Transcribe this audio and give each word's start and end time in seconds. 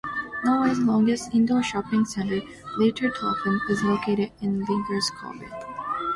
Norway's 0.43 0.79
longest 0.79 1.31
indoor 1.31 1.61
shopping 1.61 2.05
center, 2.05 2.41
Liertoppen, 2.79 3.59
is 3.69 3.83
located 3.83 4.31
in 4.41 4.65
Lierskogen. 4.65 5.47